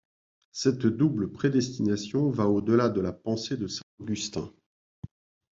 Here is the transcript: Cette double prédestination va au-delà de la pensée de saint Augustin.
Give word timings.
Cette 0.51 0.87
double 0.87 1.31
prédestination 1.31 2.31
va 2.31 2.47
au-delà 2.47 2.89
de 2.89 2.99
la 3.01 3.13
pensée 3.13 3.55
de 3.55 3.67
saint 3.67 3.83
Augustin. 3.99 4.51